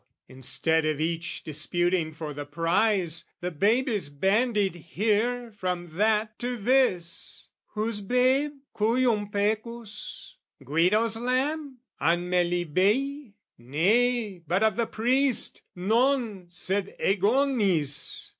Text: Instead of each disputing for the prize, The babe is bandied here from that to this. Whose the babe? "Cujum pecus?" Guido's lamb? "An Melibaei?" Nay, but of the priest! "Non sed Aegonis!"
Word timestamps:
Instead 0.27 0.83
of 0.83 0.99
each 0.99 1.43
disputing 1.43 2.11
for 2.11 2.33
the 2.33 2.43
prize, 2.43 3.25
The 3.39 3.51
babe 3.51 3.87
is 3.87 4.09
bandied 4.09 4.73
here 4.73 5.51
from 5.51 5.95
that 5.97 6.39
to 6.39 6.57
this. 6.57 7.51
Whose 7.75 7.99
the 8.01 8.07
babe? 8.07 8.51
"Cujum 8.75 9.29
pecus?" 9.31 10.37
Guido's 10.65 11.17
lamb? 11.17 11.77
"An 11.99 12.31
Melibaei?" 12.31 13.33
Nay, 13.59 14.41
but 14.47 14.63
of 14.63 14.75
the 14.75 14.87
priest! 14.87 15.61
"Non 15.75 16.47
sed 16.49 16.95
Aegonis!" 16.99 18.29